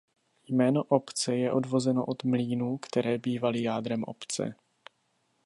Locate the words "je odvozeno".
1.35-2.05